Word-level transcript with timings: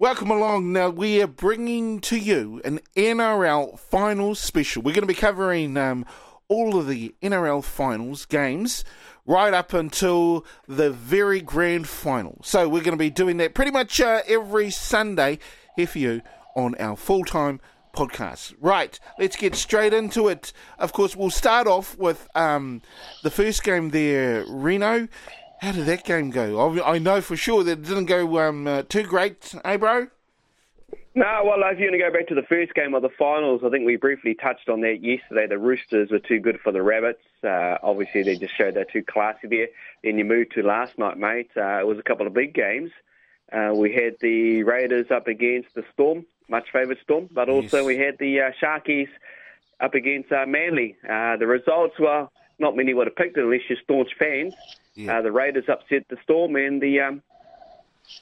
Welcome 0.00 0.30
along. 0.30 0.72
Now, 0.72 0.88
we 0.88 1.20
are 1.20 1.26
bringing 1.26 2.00
to 2.00 2.16
you 2.16 2.62
an 2.64 2.80
NRL 2.96 3.78
finals 3.78 4.38
special. 4.38 4.80
We're 4.80 4.94
going 4.94 5.02
to 5.02 5.06
be 5.06 5.12
covering 5.12 5.76
um, 5.76 6.06
all 6.48 6.78
of 6.78 6.88
the 6.88 7.14
NRL 7.20 7.62
finals 7.62 8.24
games 8.24 8.82
right 9.26 9.52
up 9.52 9.74
until 9.74 10.46
the 10.66 10.90
very 10.90 11.42
grand 11.42 11.86
final. 11.86 12.38
So, 12.42 12.66
we're 12.66 12.82
going 12.82 12.96
to 12.96 12.96
be 12.96 13.10
doing 13.10 13.36
that 13.36 13.52
pretty 13.52 13.72
much 13.72 14.00
uh, 14.00 14.22
every 14.26 14.70
Sunday 14.70 15.38
here 15.76 15.86
for 15.86 15.98
you 15.98 16.22
on 16.56 16.76
our 16.76 16.96
full 16.96 17.26
time 17.26 17.60
podcast. 17.94 18.54
Right, 18.58 18.98
let's 19.18 19.36
get 19.36 19.54
straight 19.54 19.92
into 19.92 20.28
it. 20.28 20.54
Of 20.78 20.94
course, 20.94 21.14
we'll 21.14 21.28
start 21.28 21.66
off 21.66 21.98
with 21.98 22.26
um, 22.34 22.80
the 23.22 23.30
first 23.30 23.62
game 23.62 23.90
there, 23.90 24.46
Reno. 24.48 25.08
How 25.60 25.72
did 25.72 25.84
that 25.86 26.04
game 26.04 26.30
go? 26.30 26.82
I 26.82 26.98
know 26.98 27.20
for 27.20 27.36
sure 27.36 27.62
that 27.64 27.72
it 27.72 27.82
didn't 27.82 28.06
go 28.06 28.38
um, 28.38 28.66
uh, 28.66 28.82
too 28.82 29.02
great, 29.02 29.54
eh, 29.62 29.76
bro? 29.76 30.06
No, 31.14 31.42
well, 31.44 31.58
if 31.70 31.78
you're 31.78 31.90
going 31.90 32.00
to 32.00 32.06
go 32.06 32.10
back 32.10 32.28
to 32.28 32.34
the 32.34 32.46
first 32.48 32.72
game 32.72 32.94
of 32.94 33.02
the 33.02 33.10
finals, 33.18 33.60
I 33.62 33.68
think 33.68 33.84
we 33.84 33.96
briefly 33.96 34.34
touched 34.34 34.70
on 34.70 34.80
that 34.80 35.02
yesterday. 35.02 35.46
The 35.46 35.58
Roosters 35.58 36.10
were 36.10 36.18
too 36.18 36.40
good 36.40 36.60
for 36.60 36.72
the 36.72 36.80
Rabbits. 36.80 37.20
Uh, 37.44 37.76
obviously, 37.82 38.22
they 38.22 38.36
just 38.36 38.56
showed 38.56 38.72
they're 38.72 38.86
too 38.86 39.02
classy 39.02 39.48
there. 39.48 39.68
Then 40.02 40.16
you 40.16 40.24
moved 40.24 40.52
to 40.52 40.62
last 40.62 40.96
night, 40.96 41.18
mate. 41.18 41.50
Uh, 41.54 41.80
it 41.80 41.86
was 41.86 41.98
a 41.98 42.02
couple 42.02 42.26
of 42.26 42.32
big 42.32 42.54
games. 42.54 42.90
Uh, 43.52 43.72
we 43.74 43.92
had 43.92 44.14
the 44.20 44.62
Raiders 44.62 45.10
up 45.10 45.26
against 45.26 45.74
the 45.74 45.84
Storm, 45.92 46.24
much 46.48 46.70
favoured 46.72 46.98
Storm, 47.02 47.28
but 47.30 47.50
also 47.50 47.78
yes. 47.78 47.86
we 47.86 47.98
had 47.98 48.16
the 48.18 48.40
uh, 48.40 48.50
Sharkies 48.62 49.08
up 49.78 49.92
against 49.92 50.32
uh, 50.32 50.46
Manly. 50.46 50.96
Uh, 51.06 51.36
the 51.36 51.46
results 51.46 51.98
were 51.98 52.28
not 52.60 52.76
many 52.76 52.94
would 52.94 53.06
have 53.06 53.16
picked 53.16 53.36
it 53.36 53.44
unless 53.44 53.60
you're 53.68 53.78
staunch 53.82 54.10
fans. 54.18 54.54
Yeah. 54.94 55.18
Uh, 55.18 55.22
the 55.22 55.32
Raiders 55.32 55.64
upset 55.68 56.04
the 56.08 56.16
Storm, 56.22 56.56
and 56.56 56.80
the 56.80 57.00
um, 57.00 57.22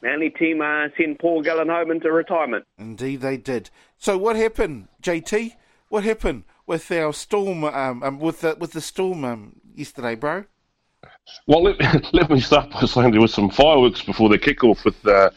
Manly 0.03 0.31
team 0.31 0.61
uh, 0.61 0.89
sent 0.97 1.19
Paul 1.19 1.43
Gallen 1.43 1.69
home 1.69 1.91
into 1.91 2.11
retirement. 2.13 2.65
Indeed, 2.79 3.21
they 3.21 3.37
did. 3.37 3.71
So, 3.99 4.17
what 4.17 4.37
happened, 4.37 4.89
JT? 5.03 5.55
What 5.89 6.05
happened 6.05 6.45
with 6.67 6.91
our 6.93 7.13
Storm? 7.13 7.65
Um, 7.65 8.03
um, 8.03 8.19
with 8.19 8.43
the 8.43 8.57
with 8.59 8.73
the 8.73 8.81
Storm 8.81 9.25
um, 9.25 9.57
yesterday, 9.75 10.15
bro? 10.15 10.45
Well, 11.47 11.63
let, 11.63 11.81
let 12.15 12.31
me 12.31 12.41
start 12.41 12.71
by 12.71 12.83
saying 12.83 13.13
there 13.13 13.21
was 13.21 13.35
some 13.35 13.51
fireworks 13.51 14.03
before 14.03 14.29
the 14.29 14.39
kickoff. 14.39 14.85
With 14.85 15.05
uh, 15.07 15.31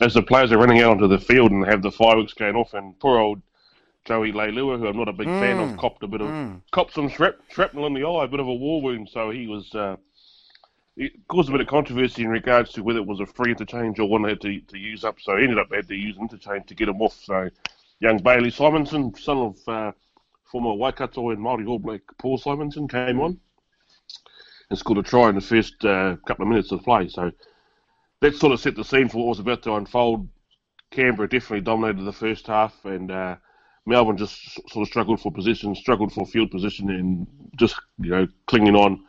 as 0.00 0.14
the 0.14 0.22
players 0.22 0.52
are 0.52 0.58
running 0.58 0.80
out 0.80 0.92
onto 0.92 1.08
the 1.08 1.18
field 1.18 1.50
and 1.50 1.66
have 1.66 1.82
the 1.82 1.90
fireworks 1.90 2.32
going 2.34 2.54
off, 2.54 2.74
and 2.74 2.98
poor 3.00 3.18
old 3.18 3.42
Joey 4.08 4.32
Leilua, 4.32 4.78
who 4.78 4.86
I'm 4.86 4.96
not 4.96 5.10
a 5.10 5.12
big 5.12 5.28
mm. 5.28 5.38
fan 5.38 5.58
of, 5.58 5.68
mm. 5.68 5.78
copped 5.78 6.02
a 6.02 6.08
bit 6.08 6.22
of 6.22 6.28
mm. 6.28 6.62
copped 6.70 6.94
some 6.94 7.10
shrap, 7.10 7.34
shrapnel 7.50 7.86
in 7.86 7.92
the 7.92 8.04
eye, 8.04 8.24
a 8.24 8.28
bit 8.28 8.40
of 8.40 8.48
a 8.48 8.54
war 8.54 8.80
wound. 8.80 9.10
So 9.12 9.28
he 9.28 9.46
was 9.46 9.74
uh, 9.74 9.96
it 10.96 11.12
caused 11.28 11.50
a 11.50 11.52
bit 11.52 11.60
of 11.60 11.66
controversy 11.66 12.22
in 12.22 12.30
regards 12.30 12.72
to 12.72 12.82
whether 12.82 13.00
it 13.00 13.06
was 13.06 13.20
a 13.20 13.26
free 13.26 13.50
interchange 13.50 13.98
or 13.98 14.08
one 14.08 14.22
they 14.22 14.30
had 14.30 14.40
to, 14.40 14.60
to 14.60 14.78
use 14.78 15.04
up. 15.04 15.20
So 15.20 15.36
he 15.36 15.42
ended 15.42 15.58
up 15.58 15.72
had 15.72 15.88
to 15.88 15.94
use 15.94 16.16
interchange 16.18 16.66
to 16.68 16.74
get 16.74 16.88
him 16.88 17.02
off. 17.02 17.20
So 17.22 17.50
young 18.00 18.16
Bailey 18.16 18.50
Simonsson, 18.50 19.16
son 19.18 19.36
of 19.36 19.68
uh, 19.68 19.92
former 20.50 20.72
Waikato 20.72 21.28
and 21.28 21.40
Māori 21.40 21.68
All 21.68 21.78
Black 21.78 22.00
Paul 22.18 22.38
Simonsson, 22.38 22.90
came 22.90 23.20
on 23.20 23.38
and 24.70 24.78
scored 24.78 24.98
a 24.98 25.02
try 25.02 25.28
in 25.28 25.34
the 25.34 25.42
first 25.42 25.84
uh, 25.84 26.16
couple 26.26 26.44
of 26.44 26.48
minutes 26.48 26.72
of 26.72 26.82
play. 26.82 27.08
So 27.08 27.30
that 28.20 28.34
sort 28.36 28.54
of 28.54 28.60
set 28.60 28.74
the 28.74 28.84
scene 28.84 29.10
for 29.10 29.18
what 29.18 29.28
was 29.28 29.38
about 29.38 29.62
to 29.64 29.74
unfold. 29.74 30.28
Canberra 30.90 31.28
definitely 31.28 31.60
dominated 31.60 32.04
the 32.04 32.12
first 32.12 32.46
half, 32.46 32.74
and 32.86 33.10
uh, 33.10 33.36
Melbourne 33.88 34.16
just 34.16 34.54
sort 34.70 34.82
of 34.82 34.88
struggled 34.88 35.20
for 35.20 35.32
position, 35.32 35.74
struggled 35.74 36.12
for 36.12 36.26
field 36.26 36.50
position, 36.50 36.90
and 36.90 37.26
just 37.56 37.76
you 37.98 38.10
know 38.10 38.28
clinging 38.46 38.76
on 38.76 39.04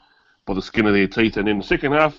by 0.45 0.53
the 0.53 0.61
skin 0.61 0.87
of 0.87 0.93
their 0.93 1.07
teeth. 1.07 1.37
And 1.37 1.47
in 1.47 1.59
the 1.59 1.63
second 1.63 1.91
half, 1.91 2.15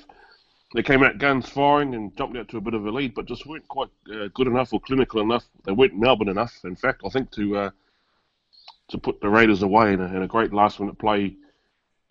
they 0.75 0.83
came 0.83 1.03
out 1.03 1.19
guns 1.19 1.49
firing 1.49 1.95
and 1.95 2.17
jumped 2.17 2.37
out 2.37 2.49
to 2.49 2.59
a 2.59 2.61
bit 2.61 2.75
of 2.75 2.87
a 2.87 2.91
lead, 2.91 3.15
but 3.15 3.27
just 3.27 3.47
weren't 3.47 3.67
quite 3.69 3.89
uh, 4.15 4.29
good 4.35 4.47
enough 4.47 4.73
or 4.73 4.81
clinical 4.81 5.21
enough. 5.21 5.45
They 5.65 5.73
weren't 5.73 5.99
Melbourne 5.99 6.29
enough. 6.29 6.61
In 6.65 6.77
fact, 6.77 7.03
I 7.05 7.09
think 7.09 7.31
to 7.33 7.57
uh, 7.57 7.71
to 8.89 8.99
put 8.99 9.21
the 9.21 9.29
Raiders 9.29 9.63
away 9.63 9.95
in 9.95 10.01
a, 10.01 10.07
in 10.07 10.23
a 10.23 10.29
great 10.29 10.53
last 10.53 10.81
minute 10.81 10.99
play 10.99 11.37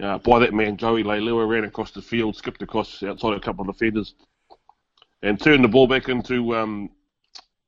uh, 0.02 0.18
by 0.18 0.40
that 0.40 0.54
man 0.54 0.78
Joey 0.78 1.04
Leilua 1.04 1.48
ran 1.48 1.66
across 1.66 1.92
the 1.92 2.02
field, 2.02 2.36
skipped 2.36 2.62
across 2.62 3.04
outside 3.04 3.34
a 3.34 3.40
couple 3.40 3.70
of 3.70 3.78
defenders, 3.78 4.16
and 5.22 5.40
turned 5.40 5.64
the 5.64 5.68
ball 5.68 5.88
back 5.88 6.10
into 6.10 6.56
um, 6.56 6.90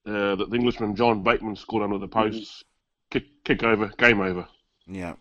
uh, 0.05 0.35
the 0.35 0.47
Englishman 0.53 0.95
John 0.95 1.23
Bateman 1.23 1.55
scored 1.55 1.83
under 1.83 1.97
the 1.97 2.07
posts. 2.07 2.63
Kick, 3.11 3.43
kick 3.43 3.63
over, 3.63 3.89
game 3.97 4.21
over. 4.21 4.47
Yeah. 4.87 5.13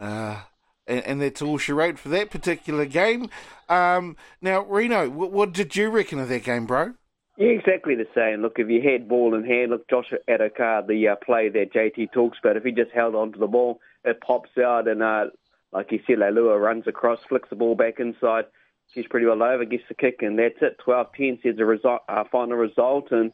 Uh, 0.00 0.40
and, 0.86 1.04
and 1.04 1.22
that's 1.22 1.42
all 1.42 1.58
she 1.58 1.72
wrote 1.72 1.98
for 1.98 2.08
that 2.10 2.30
particular 2.30 2.86
game. 2.86 3.28
Um, 3.68 4.16
now, 4.40 4.62
Reno, 4.62 5.08
what, 5.10 5.32
what, 5.32 5.52
did 5.52 5.76
you 5.76 5.90
reckon 5.90 6.18
of 6.18 6.28
that 6.28 6.44
game, 6.44 6.66
bro? 6.66 6.94
Yeah, 7.36 7.48
exactly 7.48 7.94
the 7.94 8.06
same. 8.14 8.42
Look, 8.42 8.58
if 8.58 8.68
you 8.68 8.82
had 8.82 9.08
ball 9.08 9.34
in 9.34 9.44
hand, 9.44 9.70
look, 9.70 9.88
Josh 9.88 10.12
Addo-Carr, 10.28 10.86
the 10.86 11.08
uh, 11.08 11.16
play 11.16 11.48
that 11.48 11.72
JT 11.72 12.12
talks 12.12 12.38
about, 12.42 12.56
if 12.56 12.64
he 12.64 12.72
just 12.72 12.90
held 12.92 13.14
onto 13.14 13.38
the 13.38 13.46
ball, 13.46 13.80
it 14.04 14.20
pops 14.20 14.50
out, 14.58 14.88
and 14.88 15.02
uh, 15.02 15.26
like 15.72 15.90
you 15.90 16.00
said, 16.06 16.18
Leilua 16.18 16.60
runs 16.60 16.86
across, 16.86 17.20
flicks 17.28 17.48
the 17.48 17.56
ball 17.56 17.74
back 17.74 17.98
inside. 17.98 18.44
She's 18.92 19.06
pretty 19.08 19.26
well 19.26 19.42
over, 19.42 19.64
gets 19.64 19.84
the 19.88 19.94
kick, 19.94 20.16
and 20.20 20.38
that's 20.38 20.60
it. 20.60 20.76
12-10 20.86 21.42
says 21.42 21.56
the 21.56 21.64
result, 21.64 22.02
uh, 22.08 22.24
final 22.30 22.58
result, 22.58 23.10
and 23.10 23.32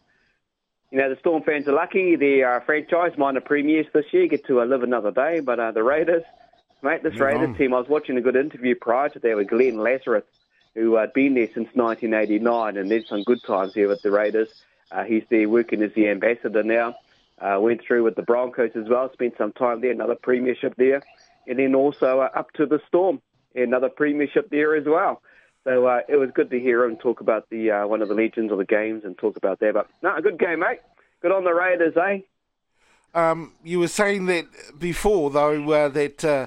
you 0.90 0.98
know, 0.98 1.10
the 1.10 1.18
Storm 1.20 1.42
fans 1.42 1.68
are 1.68 1.72
lucky. 1.72 2.16
Their 2.16 2.56
uh, 2.56 2.60
franchise, 2.60 3.12
minor 3.18 3.40
premiers 3.40 3.86
this 3.92 4.06
year, 4.12 4.26
get 4.26 4.46
to 4.46 4.60
uh, 4.60 4.64
live 4.64 4.82
another 4.82 5.10
day. 5.10 5.40
But 5.40 5.60
uh, 5.60 5.72
the 5.72 5.82
Raiders, 5.82 6.22
Mate, 6.82 7.02
this 7.02 7.18
Raiders 7.18 7.56
team, 7.58 7.74
I 7.74 7.78
was 7.78 7.88
watching 7.88 8.16
a 8.16 8.20
good 8.20 8.36
interview 8.36 8.74
prior 8.74 9.08
to 9.10 9.18
that 9.18 9.36
with 9.36 9.48
Glenn 9.48 9.78
Lazarus, 9.78 10.24
who 10.74 10.94
had 10.94 11.12
been 11.12 11.34
there 11.34 11.48
since 11.48 11.68
1989, 11.74 12.76
and 12.76 12.90
there's 12.90 13.08
some 13.08 13.22
good 13.24 13.42
times 13.42 13.74
here 13.74 13.88
with 13.88 14.00
the 14.02 14.10
Raiders. 14.10 14.48
Uh, 14.90 15.04
he's 15.04 15.24
there 15.28 15.48
working 15.48 15.82
as 15.82 15.92
the 15.94 16.08
ambassador 16.08 16.62
now. 16.62 16.94
Uh, 17.38 17.58
went 17.60 17.80
through 17.82 18.02
with 18.02 18.16
the 18.16 18.22
Broncos 18.22 18.72
as 18.74 18.88
well, 18.88 19.12
spent 19.12 19.34
some 19.38 19.52
time 19.52 19.80
there, 19.80 19.92
another 19.92 20.16
premiership 20.16 20.74
there, 20.76 21.02
and 21.46 21.58
then 21.58 21.74
also 21.74 22.20
uh, 22.20 22.28
up 22.34 22.50
to 22.52 22.66
the 22.66 22.80
Storm, 22.88 23.20
another 23.54 23.88
premiership 23.88 24.50
there 24.50 24.74
as 24.74 24.86
well. 24.86 25.22
So 25.68 25.86
uh, 25.86 26.00
it 26.08 26.16
was 26.16 26.30
good 26.34 26.50
to 26.50 26.58
hear 26.58 26.82
him 26.82 26.96
talk 26.96 27.20
about 27.20 27.50
the 27.50 27.70
uh, 27.70 27.86
one 27.86 28.00
of 28.00 28.08
the 28.08 28.14
legends 28.14 28.50
of 28.50 28.56
the 28.56 28.64
games 28.64 29.02
and 29.04 29.18
talk 29.18 29.36
about 29.36 29.60
that. 29.60 29.74
But 29.74 29.86
no, 30.02 30.16
a 30.16 30.22
good 30.22 30.38
game, 30.38 30.60
mate. 30.60 30.78
Good 31.20 31.30
on 31.30 31.44
the 31.44 31.52
Raiders, 31.52 31.94
eh? 31.94 32.20
Um, 33.12 33.52
you 33.62 33.78
were 33.78 33.88
saying 33.88 34.26
that 34.26 34.46
before, 34.78 35.28
though, 35.30 35.70
uh, 35.70 35.88
that 35.90 36.24
uh, 36.24 36.46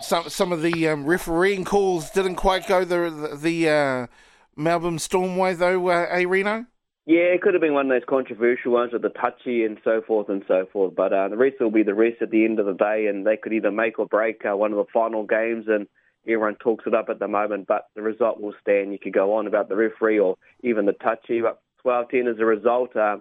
some 0.00 0.28
some 0.28 0.52
of 0.52 0.62
the 0.62 0.86
um, 0.86 1.04
refereeing 1.04 1.64
calls 1.64 2.10
didn't 2.10 2.36
quite 2.36 2.68
go 2.68 2.84
the 2.84 3.36
the 3.36 3.68
uh, 3.68 4.06
Melbourne 4.54 5.00
Storm 5.00 5.36
way, 5.36 5.54
though, 5.54 5.88
uh, 5.88 6.06
eh, 6.10 6.24
Reno? 6.24 6.66
Yeah, 7.06 7.34
it 7.34 7.42
could 7.42 7.54
have 7.54 7.60
been 7.60 7.74
one 7.74 7.90
of 7.90 7.90
those 7.90 8.08
controversial 8.08 8.70
ones 8.70 8.92
with 8.92 9.02
the 9.02 9.08
touchy 9.08 9.64
and 9.64 9.78
so 9.82 10.00
forth 10.00 10.28
and 10.28 10.44
so 10.46 10.66
forth. 10.72 10.94
But 10.94 11.12
uh, 11.12 11.26
the 11.26 11.36
rest 11.36 11.56
will 11.58 11.72
be 11.72 11.82
the 11.82 11.92
rest 11.92 12.22
at 12.22 12.30
the 12.30 12.44
end 12.44 12.60
of 12.60 12.66
the 12.66 12.72
day, 12.72 13.08
and 13.08 13.26
they 13.26 13.36
could 13.36 13.52
either 13.52 13.72
make 13.72 13.98
or 13.98 14.06
break 14.06 14.42
uh, 14.48 14.56
one 14.56 14.70
of 14.70 14.78
the 14.78 14.92
final 14.92 15.26
games. 15.26 15.64
And 15.66 15.88
everyone 16.26 16.56
talks 16.56 16.84
it 16.86 16.94
up 16.94 17.08
at 17.08 17.18
the 17.18 17.28
moment, 17.28 17.66
but 17.66 17.86
the 17.94 18.02
result 18.02 18.40
will 18.40 18.54
stand. 18.60 18.92
You 18.92 18.98
could 18.98 19.12
go 19.12 19.34
on 19.34 19.46
about 19.46 19.68
the 19.68 19.76
referee 19.76 20.18
or 20.18 20.36
even 20.62 20.86
the 20.86 20.92
touchy, 20.92 21.40
but 21.40 21.60
12-10 21.84 22.32
as 22.32 22.40
a 22.40 22.44
result. 22.44 22.96
Uh, 22.96 23.16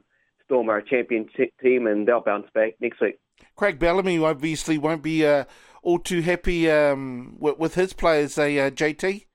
Storm 0.46 0.70
are 0.70 0.78
a 0.78 0.86
champion 0.86 1.28
team, 1.62 1.88
and 1.88 2.08
they'll 2.08 2.22
bounce 2.22 2.48
back 2.54 2.74
next 2.80 3.00
week. 3.02 3.20
Craig 3.56 3.80
Bellamy 3.80 4.20
obviously 4.20 4.78
won't 4.78 5.02
be 5.02 5.26
uh, 5.26 5.46
all 5.82 6.00
too 6.00 6.22
happy 6.22 6.70
um, 6.70 7.36
with, 7.40 7.58
with, 7.58 7.76
his 7.76 7.94
players, 7.94 8.38
uh, 8.38 8.44
JT. 8.44 9.26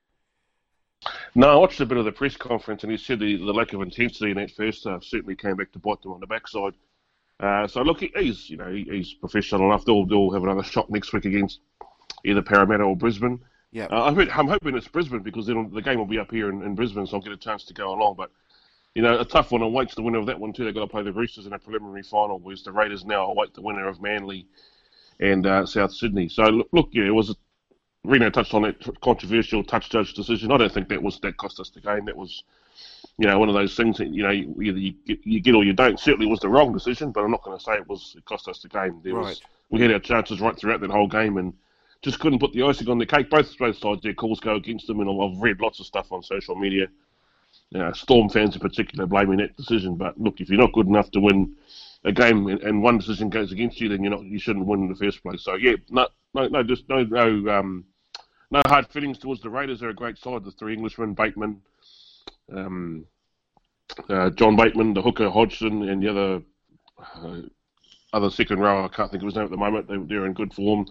No, 1.35 1.49
I 1.49 1.55
watched 1.55 1.79
a 1.79 1.85
bit 1.85 1.97
of 1.97 2.05
the 2.05 2.11
press 2.11 2.35
conference, 2.35 2.83
and 2.83 2.91
he 2.91 2.97
said 2.97 3.19
the, 3.19 3.37
the 3.37 3.53
lack 3.53 3.73
of 3.73 3.81
intensity 3.81 4.31
in 4.31 4.37
that 4.37 4.51
first 4.51 4.83
half 4.83 5.03
certainly 5.03 5.35
came 5.35 5.55
back 5.55 5.71
to 5.71 5.79
bite 5.79 6.01
them 6.01 6.11
on 6.11 6.19
the 6.19 6.27
backside. 6.27 6.73
Uh, 7.39 7.67
so 7.67 7.81
look, 7.81 8.01
he's 8.01 8.49
you 8.49 8.57
know 8.57 8.69
he's 8.69 9.13
professional 9.13 9.65
enough. 9.67 9.85
They'll, 9.85 10.05
they'll 10.05 10.31
have 10.31 10.43
another 10.43 10.63
shot 10.63 10.89
next 10.89 11.13
week 11.13 11.23
against 11.23 11.59
either 12.25 12.41
Parramatta 12.41 12.83
or 12.83 12.97
Brisbane. 12.97 13.39
Yeah, 13.71 13.85
uh, 13.85 14.13
I'm 14.33 14.47
hoping 14.47 14.75
it's 14.75 14.87
Brisbane 14.87 15.21
because 15.21 15.45
then 15.45 15.69
the 15.71 15.81
game 15.81 15.99
will 15.99 16.07
be 16.07 16.17
up 16.17 16.31
here 16.31 16.49
in, 16.49 16.63
in 16.63 16.73
Brisbane, 16.73 17.05
so 17.05 17.17
I'll 17.17 17.21
get 17.21 17.33
a 17.33 17.37
chance 17.37 17.65
to 17.65 17.73
go 17.73 17.93
along. 17.93 18.15
But 18.15 18.31
you 18.95 19.03
know, 19.03 19.19
a 19.19 19.25
tough 19.25 19.51
one 19.51 19.61
awaits 19.61 19.93
the 19.93 20.01
winner 20.01 20.17
of 20.17 20.25
that 20.25 20.39
one 20.39 20.53
too. 20.53 20.65
They've 20.65 20.73
got 20.73 20.81
to 20.81 20.87
play 20.87 21.03
the 21.03 21.13
Roosters 21.13 21.45
in 21.45 21.53
a 21.53 21.59
preliminary 21.59 22.01
final, 22.01 22.39
whereas 22.39 22.63
the 22.63 22.71
Raiders 22.71 23.05
now 23.05 23.29
await 23.29 23.53
the 23.53 23.61
winner 23.61 23.87
of 23.87 24.01
Manly 24.01 24.47
and 25.19 25.45
uh, 25.45 25.65
South 25.67 25.93
Sydney. 25.93 26.29
So 26.29 26.43
look, 26.43 26.67
look, 26.71 26.89
yeah, 26.91 27.05
it 27.05 27.13
was. 27.13 27.35
Reno 28.05 28.29
touched 28.29 28.53
on 28.53 28.61
that 28.61 29.01
controversial 29.01 29.61
touch 29.61 29.89
judge 29.89 30.13
decision. 30.13 30.53
I 30.53 30.57
don't 30.57 30.71
think 30.71 30.87
that 30.87 31.03
was 31.03 31.19
that 31.19 31.35
cost 31.35 31.59
us 31.59 31.69
the 31.69 31.81
game. 31.81 32.05
That 32.05 32.15
was, 32.15 32.43
you 33.17 33.27
know, 33.27 33.37
one 33.37 33.49
of 33.49 33.55
those 33.55 33.75
things 33.75 33.97
that 33.97 34.07
you 34.07 34.23
know 34.23 34.31
either 34.31 34.79
you 34.79 34.93
get, 35.05 35.19
you 35.25 35.41
get 35.41 35.53
or 35.53 35.65
you 35.65 35.73
don't. 35.73 35.99
Certainly 35.99 36.27
was 36.27 36.39
the 36.39 36.47
wrong 36.47 36.71
decision, 36.71 37.11
but 37.11 37.25
I'm 37.25 37.31
not 37.31 37.43
going 37.43 37.57
to 37.57 37.63
say 37.63 37.73
it 37.73 37.87
was 37.87 38.15
it 38.17 38.23
cost 38.23 38.47
us 38.47 38.61
the 38.61 38.69
game. 38.69 39.01
There 39.03 39.13
right. 39.13 39.25
was 39.25 39.41
we 39.69 39.81
had 39.81 39.91
our 39.91 39.99
chances 39.99 40.39
right 40.39 40.57
throughout 40.57 40.79
that 40.79 40.89
whole 40.89 41.07
game 41.07 41.37
and 41.37 41.53
just 42.01 42.19
couldn't 42.19 42.39
put 42.39 42.53
the 42.53 42.63
icing 42.63 42.89
on 42.89 42.97
the 42.97 43.05
cake. 43.05 43.29
Both 43.29 43.57
both 43.57 43.77
sides, 43.77 44.01
their 44.01 44.13
calls 44.13 44.39
go 44.39 44.55
against 44.55 44.87
them, 44.87 44.99
and 44.99 45.09
I've 45.09 45.41
read 45.41 45.59
lots 45.59 45.79
of 45.79 45.85
stuff 45.85 46.11
on 46.11 46.23
social 46.23 46.55
media 46.55 46.87
you 47.71 47.79
know, 47.79 47.91
Storm 47.91 48.29
fans 48.29 48.55
in 48.55 48.61
particular 48.61 49.05
blaming 49.05 49.37
that 49.37 49.55
decision. 49.55 49.95
But 49.95 50.19
look, 50.19 50.41
if 50.41 50.49
you're 50.49 50.59
not 50.59 50.73
good 50.73 50.87
enough 50.87 51.11
to 51.11 51.19
win 51.19 51.55
a 52.03 52.11
game 52.11 52.47
and 52.47 52.81
one 52.81 52.97
decision 52.97 53.29
goes 53.29 53.51
against 53.51 53.79
you, 53.79 53.89
then 53.89 54.03
you're 54.03 54.11
not 54.11 54.23
you 54.23 54.39
shouldn't 54.39 54.65
win 54.65 54.81
in 54.81 54.89
the 54.89 54.95
first 54.95 55.21
place. 55.21 55.43
So 55.43 55.55
yeah, 55.55 55.75
no, 55.89 56.07
no, 56.33 56.47
no, 56.47 56.63
just 56.63 56.87
no, 56.89 57.03
no, 57.03 57.49
um, 57.49 57.85
no 58.51 58.61
hard 58.65 58.87
feelings 58.87 59.19
towards 59.19 59.41
the 59.41 59.49
Raiders. 59.49 59.79
They're 59.79 59.89
a 59.89 59.95
great 59.95 60.17
side. 60.17 60.43
The 60.43 60.51
three 60.51 60.73
Englishmen, 60.73 61.13
Bateman, 61.13 61.61
um, 62.55 63.05
uh, 64.09 64.31
John 64.31 64.55
Bateman, 64.55 64.93
the 64.93 65.01
hooker 65.01 65.29
Hodgson, 65.29 65.87
and 65.87 66.01
the 66.01 66.09
other 66.09 66.41
uh, 67.15 67.41
other 68.13 68.29
second 68.31 68.59
row. 68.59 68.85
I 68.85 68.87
can't 68.87 69.11
think 69.11 69.21
of 69.21 69.27
his 69.27 69.35
name 69.35 69.45
at 69.45 69.51
the 69.51 69.57
moment. 69.57 69.87
They, 69.87 69.97
they're 69.97 70.25
in 70.25 70.33
good 70.33 70.53
form. 70.53 70.87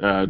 Uh, 0.00 0.26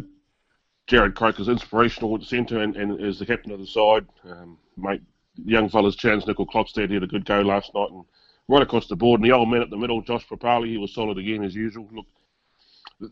Jarrod 0.87 1.15
Croker's 1.15 1.47
inspirational 1.47 2.15
at 2.15 2.23
centre 2.23 2.61
and, 2.61 2.75
and 2.75 3.01
is 3.01 3.19
the 3.19 3.25
captain 3.25 3.51
of 3.51 3.59
the 3.59 3.65
side. 3.65 4.05
Um, 4.23 4.57
mate, 4.77 5.01
young 5.43 5.69
fellas, 5.69 5.95
Charnze 5.95 6.25
Nicoll-Klokstad 6.25 6.91
had 6.91 7.03
a 7.03 7.07
good 7.07 7.25
go 7.25 7.41
last 7.41 7.73
night 7.73 7.89
and 7.89 8.05
right 8.47 8.61
across 8.61 8.87
the 8.87 8.95
board. 8.95 9.19
And 9.19 9.29
the 9.29 9.35
old 9.35 9.49
man 9.49 9.61
at 9.61 9.69
the 9.69 9.77
middle, 9.77 10.01
Josh 10.01 10.27
Papalii, 10.27 10.69
he 10.69 10.77
was 10.77 10.93
solid 10.93 11.17
again 11.17 11.43
as 11.43 11.55
usual. 11.55 11.89
Look, 11.91 12.05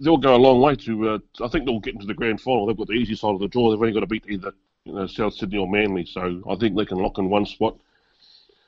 they'll 0.02 0.18
go 0.18 0.36
a 0.36 0.38
long 0.38 0.62
way 0.62 0.76
to. 0.76 1.10
Uh, 1.10 1.20
I 1.44 1.48
think 1.48 1.66
they'll 1.66 1.80
get 1.80 1.96
into 1.96 2.06
the 2.06 2.14
grand 2.14 2.42
final. 2.42 2.68
They've 2.68 2.78
got 2.78 2.88
the 2.88 2.94
easy 2.94 3.16
side 3.16 3.34
of 3.34 3.40
the 3.40 3.48
draw. 3.48 3.72
They've 3.72 3.80
only 3.80 3.94
got 3.94 4.02
to 4.02 4.08
beat 4.08 4.26
either 4.30 4.54
you 4.86 4.94
know, 4.94 5.08
South 5.08 5.34
Sydney 5.34 5.58
or 5.58 5.70
Manly, 5.70 6.06
so 6.06 6.44
I 6.48 6.56
think 6.56 6.76
they 6.76 6.86
can 6.86 7.00
lock 7.00 7.18
in 7.18 7.30
one 7.30 7.46
spot. 7.46 7.78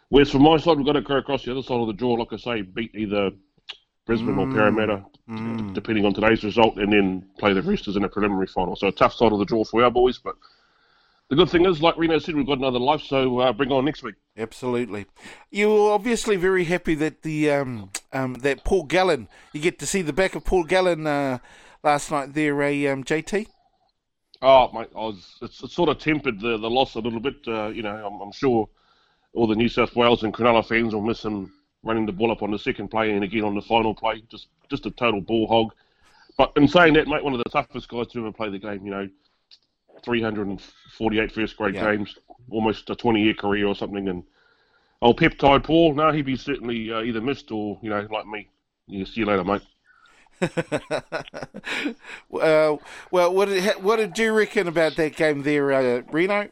Whereas 0.09 0.31
from 0.31 0.43
my 0.43 0.57
side, 0.57 0.77
we've 0.77 0.85
got 0.85 0.93
to 0.93 1.01
go 1.01 1.17
across 1.17 1.45
the 1.45 1.51
other 1.51 1.63
side 1.63 1.79
of 1.79 1.87
the 1.87 1.93
draw, 1.93 2.13
like 2.13 2.31
I 2.31 2.37
say, 2.37 2.61
beat 2.61 2.95
either 2.95 3.31
Brisbane 4.05 4.35
mm. 4.35 4.51
or 4.51 4.53
Parramatta, 4.53 5.05
mm. 5.29 5.73
depending 5.73 6.05
on 6.05 6.13
today's 6.13 6.43
result, 6.43 6.77
and 6.77 6.93
then 6.93 7.25
play 7.39 7.53
the 7.53 7.61
Roosters 7.61 7.95
in 7.95 8.03
a 8.03 8.09
preliminary 8.09 8.47
final. 8.47 8.75
So 8.75 8.87
a 8.87 8.91
tough 8.91 9.13
side 9.13 9.31
of 9.31 9.39
the 9.39 9.45
draw 9.45 9.63
for 9.63 9.83
our 9.83 9.91
boys, 9.91 10.17
but 10.17 10.35
the 11.29 11.35
good 11.35 11.49
thing 11.49 11.65
is, 11.65 11.81
like 11.81 11.97
Reno 11.97 12.19
said, 12.19 12.35
we've 12.35 12.45
got 12.45 12.59
another 12.59 12.79
life, 12.79 13.01
so 13.01 13.39
uh, 13.39 13.51
bring 13.51 13.71
on 13.71 13.85
next 13.85 14.03
week. 14.03 14.15
Absolutely. 14.37 15.07
You 15.49 15.69
were 15.69 15.91
obviously 15.91 16.35
very 16.35 16.65
happy 16.65 16.93
that 16.95 17.23
the 17.23 17.49
um, 17.49 17.89
um, 18.13 18.35
that 18.35 18.63
Paul 18.63 18.83
Gallen, 18.83 19.27
you 19.51 19.59
get 19.59 19.79
to 19.79 19.87
see 19.87 20.03
the 20.03 20.13
back 20.13 20.35
of 20.35 20.45
Paul 20.45 20.65
Gallen 20.65 21.07
uh, 21.07 21.39
last 21.83 22.11
night 22.11 22.33
there, 22.33 22.61
eh, 22.61 22.87
um, 22.87 23.03
JT? 23.03 23.47
Oh, 24.41 24.71
mate, 24.73 24.89
I 24.95 24.99
was, 24.99 25.37
it's, 25.41 25.63
it's, 25.63 25.73
sort 25.73 25.89
of 25.89 25.97
tempered 25.97 26.39
the, 26.39 26.57
the 26.57 26.69
loss 26.69 26.93
a 26.95 26.99
little 26.99 27.19
bit. 27.19 27.37
Uh, 27.47 27.67
you 27.67 27.81
know, 27.81 27.95
I'm, 27.95 28.21
I'm, 28.21 28.31
sure 28.31 28.69
all 29.33 29.47
the 29.47 29.55
New 29.55 29.69
South 29.69 29.95
Wales 29.95 30.21
and 30.21 30.33
Cronulla 30.33 30.63
fans 30.63 30.93
will 30.93 31.01
miss 31.01 31.23
him 31.23 31.51
running 31.85 32.05
the 32.05 32.11
ball 32.11 32.31
up 32.31 32.43
on 32.43 32.51
the 32.51 32.59
second 32.59 32.89
play 32.89 33.11
and 33.11 33.23
again 33.23 33.43
on 33.43 33.55
the 33.55 33.61
final 33.61 33.93
play. 33.95 34.21
Just 34.29 34.47
just 34.69 34.85
a 34.85 34.91
total 34.91 35.21
ball 35.21 35.47
hog. 35.47 35.73
But 36.37 36.51
in 36.57 36.67
saying 36.67 36.95
that, 36.95 37.07
mate, 37.07 37.23
one 37.23 37.33
of 37.33 37.41
the 37.43 37.49
toughest 37.49 37.87
guys 37.87 38.07
to 38.07 38.19
ever 38.19 38.33
play 38.33 38.49
the 38.49 38.59
game. 38.59 38.85
You 38.85 38.91
know, 38.91 39.09
348 40.03 41.31
first 41.31 41.55
grade 41.57 41.75
yeah. 41.75 41.95
games, 41.95 42.17
almost 42.49 42.89
a 42.89 42.95
20 42.95 43.21
year 43.21 43.33
career 43.33 43.67
or 43.67 43.75
something. 43.75 44.07
And 44.07 44.23
old 45.01 45.19
peptide 45.19 45.63
Paul, 45.63 45.93
no, 45.93 46.11
he'd 46.11 46.25
be 46.25 46.35
certainly 46.35 46.91
uh, 46.91 47.01
either 47.01 47.21
missed 47.21 47.51
or, 47.51 47.79
you 47.81 47.89
know, 47.89 48.07
like 48.11 48.27
me. 48.27 48.49
Yeah, 48.87 49.05
see 49.05 49.21
you 49.21 49.25
later, 49.25 49.43
mate. 49.43 49.61
uh, 52.41 52.75
well, 53.09 53.33
what 53.33 53.45
did, 53.45 53.73
what 53.83 53.95
did 53.95 54.17
you 54.17 54.33
reckon 54.33 54.67
about 54.67 54.95
that 54.97 55.15
game 55.15 55.43
there, 55.43 55.71
uh, 55.71 56.01
Reno? 56.11 56.49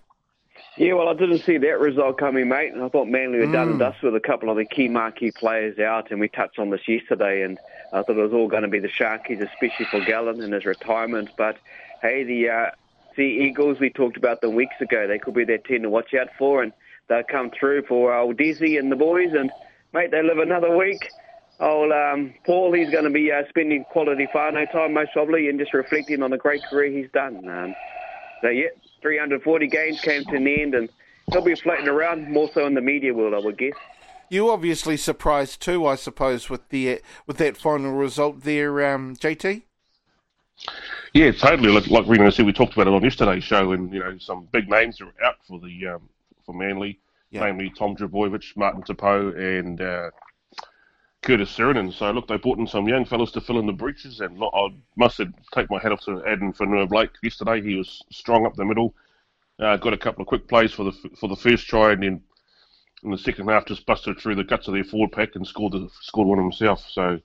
Yeah, 0.75 0.93
well, 0.93 1.07
I 1.07 1.13
didn't 1.13 1.39
see 1.39 1.57
that 1.57 1.79
result 1.79 2.17
coming, 2.17 2.49
mate. 2.49 2.73
And 2.73 2.83
I 2.83 2.89
thought 2.89 3.07
Manly 3.07 3.39
were 3.39 3.45
mm. 3.45 3.53
done 3.53 3.69
and 3.69 3.75
mm. 3.75 3.79
dust 3.79 4.01
with 4.01 4.15
a 4.15 4.19
couple 4.19 4.49
of 4.49 4.57
the 4.57 4.65
key 4.65 4.87
marquee 4.87 5.31
players 5.31 5.77
out, 5.77 6.09
and 6.09 6.19
we 6.19 6.27
touched 6.27 6.57
on 6.57 6.71
this 6.71 6.87
yesterday, 6.87 7.43
and 7.43 7.59
I 7.91 8.01
thought 8.01 8.17
it 8.17 8.23
was 8.23 8.33
all 8.33 8.47
going 8.47 8.63
to 8.63 8.67
be 8.67 8.79
the 8.79 8.87
Sharkies, 8.89 9.41
especially 9.41 9.85
for 9.91 10.03
Gallen 10.03 10.41
and 10.41 10.51
his 10.51 10.65
retirement. 10.65 11.29
But 11.37 11.57
hey, 12.01 12.23
the 12.23 12.49
uh, 12.49 12.71
the 13.15 13.23
Eagles, 13.23 13.79
we 13.79 13.91
talked 13.91 14.17
about 14.17 14.41
them 14.41 14.55
weeks 14.55 14.75
ago. 14.81 15.07
They 15.07 15.19
could 15.19 15.35
be 15.35 15.43
their 15.43 15.59
team 15.59 15.83
to 15.83 15.89
watch 15.89 16.13
out 16.13 16.29
for, 16.37 16.63
and 16.63 16.73
they'll 17.07 17.23
come 17.23 17.51
through 17.51 17.83
for 17.83 18.13
old 18.13 18.37
Dizzy 18.37 18.77
and 18.77 18.91
the 18.91 18.95
boys. 18.95 19.33
And, 19.33 19.51
mate, 19.93 20.09
they 20.09 20.23
live 20.23 20.39
another 20.39 20.75
week. 20.75 21.07
Old 21.59 21.91
um, 21.91 22.33
Paul, 22.45 22.73
he's 22.73 22.89
going 22.89 23.03
to 23.03 23.11
be 23.11 23.31
uh, 23.31 23.43
spending 23.49 23.83
quality 23.85 24.27
whānau 24.33 24.71
time, 24.71 24.93
most 24.93 25.11
probably, 25.13 25.47
and 25.49 25.59
just 25.59 25.73
reflecting 25.73 26.23
on 26.23 26.31
the 26.31 26.37
great 26.37 26.63
career 26.63 26.91
he's 26.91 27.11
done. 27.11 27.47
Um, 27.47 27.75
so, 28.41 28.49
yeah, 28.49 28.69
340 29.03 29.67
games 29.67 30.01
came 30.01 30.23
to 30.25 30.35
an 30.35 30.47
end, 30.47 30.73
and 30.73 30.89
he'll 31.31 31.43
be 31.43 31.53
floating 31.53 31.87
around 31.87 32.31
more 32.31 32.49
so 32.53 32.65
in 32.65 32.73
the 32.73 32.81
media 32.81 33.13
world, 33.13 33.35
I 33.35 33.45
would 33.45 33.59
guess. 33.59 33.73
You 34.29 34.49
obviously 34.49 34.97
surprised 34.97 35.61
too, 35.61 35.85
I 35.85 35.93
suppose, 35.93 36.49
with 36.49 36.69
the 36.69 36.93
uh, 36.93 36.97
with 37.27 37.37
that 37.37 37.55
final 37.55 37.91
result 37.91 38.41
there, 38.41 38.83
um, 38.91 39.15
JT. 39.15 39.61
Yeah, 41.13 41.31
totally. 41.31 41.69
Like, 41.69 41.87
like 41.87 42.07
Reno 42.07 42.31
said, 42.31 42.47
we 42.47 42.53
talked 42.53 42.73
about 42.73 42.87
it 42.87 42.93
on 42.93 43.03
yesterday's 43.03 43.43
show, 43.43 43.73
and 43.73 43.93
you 43.93 43.99
know 43.99 44.17
some 44.17 44.47
big 44.51 44.69
names 44.69 44.99
are 45.01 45.13
out 45.23 45.35
for 45.47 45.59
the 45.59 45.87
um, 45.87 46.09
for 46.45 46.55
Manly, 46.55 46.99
yeah. 47.29 47.41
namely 47.45 47.71
Tom 47.77 47.95
Trbojevic, 47.95 48.57
Martin 48.57 48.81
Taupau, 48.81 49.37
and 49.37 49.79
uh, 49.79 50.09
Curtis 51.23 51.55
Sironen. 51.55 51.93
So 51.93 52.11
look, 52.11 52.27
they 52.27 52.37
brought 52.37 52.59
in 52.59 52.67
some 52.67 52.87
young 52.87 53.05
fellas 53.05 53.31
to 53.31 53.41
fill 53.41 53.59
in 53.59 53.65
the 53.65 53.73
breaches, 53.73 54.19
and 54.19 54.37
look, 54.37 54.53
I 54.53 54.67
must 54.95 55.17
have, 55.17 55.33
take 55.53 55.69
my 55.69 55.79
hat 55.79 55.91
off 55.91 56.01
to 56.05 56.23
Addin 56.25 56.53
Fonua-Blake 56.53 57.11
yesterday. 57.23 57.61
He 57.61 57.75
was 57.75 58.01
strong 58.11 58.45
up 58.45 58.55
the 58.55 58.65
middle, 58.65 58.93
uh, 59.59 59.77
got 59.77 59.93
a 59.93 59.97
couple 59.97 60.21
of 60.21 60.27
quick 60.27 60.47
plays 60.47 60.71
for 60.71 60.83
the 60.83 60.91
for 61.19 61.27
the 61.27 61.35
first 61.35 61.67
try, 61.67 61.93
and 61.93 62.03
then 62.03 62.21
in 63.03 63.11
the 63.11 63.17
second 63.17 63.47
half 63.47 63.65
just 63.65 63.85
busted 63.85 64.19
through 64.19 64.35
the 64.35 64.43
guts 64.43 64.67
of 64.67 64.73
their 64.73 64.83
forward 64.83 65.11
pack 65.11 65.35
and 65.35 65.45
scored 65.47 65.73
the, 65.73 65.89
scored 66.01 66.27
one 66.27 66.37
himself. 66.37 66.85
So 66.89 67.19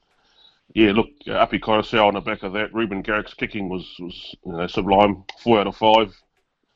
yeah, 0.75 0.93
look, 0.93 1.09
uh, 1.27 1.33
Api 1.33 1.59
Koroisau 1.61 2.07
on 2.07 2.15
the 2.15 2.21
back 2.21 2.43
of 2.43 2.53
that. 2.53 2.75
Reuben 2.75 3.03
Garrick's 3.03 3.35
kicking 3.35 3.69
was, 3.69 3.87
was 3.99 4.37
you 4.45 4.53
know, 4.53 4.67
sublime. 4.67 5.25
Four 5.43 5.61
out 5.61 5.67
of 5.67 5.77
five. 5.77 6.15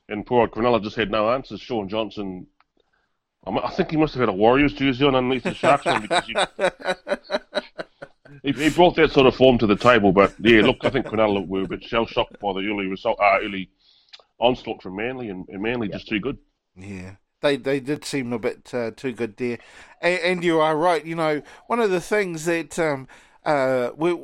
And 0.08 0.26
poor 0.26 0.48
old 0.54 0.82
just 0.82 0.96
had 0.96 1.10
no 1.10 1.30
answers. 1.30 1.60
Shaun 1.60 1.88
Johnson, 1.88 2.46
I 3.46 3.70
think 3.70 3.90
he 3.90 3.96
must 3.96 4.14
have 4.14 4.20
had 4.20 4.28
a 4.28 4.32
Warriors 4.32 4.72
jersey 4.72 5.04
on 5.04 5.14
underneath 5.14 5.42
the 5.42 5.54
Sharks 5.54 5.84
one 5.84 6.02
because 6.02 6.24
he, 6.26 6.34
he, 8.52 8.64
he, 8.64 8.70
brought 8.70 8.94
that 8.96 9.10
sort 9.10 9.26
of 9.26 9.34
form 9.34 9.58
to 9.58 9.66
the 9.66 9.76
table. 9.76 10.12
But 10.12 10.34
yeah, 10.38 10.62
look, 10.62 10.78
I 10.82 10.90
think 10.90 11.06
Cronulla 11.06 11.46
were 11.46 11.62
a 11.62 11.68
bit 11.68 11.82
shell 11.82 12.06
shocked 12.06 12.38
by 12.38 12.52
the 12.52 12.60
early 12.60 12.86
result, 12.86 13.18
uh, 13.20 13.38
early 13.42 13.68
onslaught 14.38 14.82
from 14.82 14.96
Manly, 14.96 15.28
and, 15.28 15.48
and 15.48 15.60
Manly 15.60 15.88
yep. 15.88 15.94
just 15.94 16.08
too 16.08 16.20
good. 16.20 16.38
Yeah 16.76 17.16
they 17.42 17.56
they 17.56 17.80
did 17.80 18.04
seem 18.04 18.32
a 18.32 18.38
bit 18.38 18.72
uh, 18.72 18.92
too 18.92 19.12
good 19.12 19.36
there. 19.36 19.58
And, 20.00 20.20
and, 20.20 20.44
you 20.44 20.60
are 20.60 20.76
right. 20.76 21.04
You 21.04 21.16
know, 21.16 21.42
one 21.66 21.80
of 21.80 21.90
the 21.90 22.00
things 22.00 22.46
that 22.46 22.78
um, 22.78 23.06
uh, 23.44 23.90
we, 23.96 24.16